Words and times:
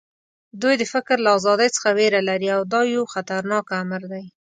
دوی 0.61 0.75
د 0.77 0.83
فکر 0.93 1.15
له 1.25 1.29
ازادۍ 1.37 1.69
څخه 1.75 1.89
وېره 1.97 2.21
لري 2.29 2.47
او 2.55 2.61
دا 2.73 2.81
یو 2.95 3.03
خطرناک 3.13 3.65
امر 3.81 4.01
دی 4.11 4.25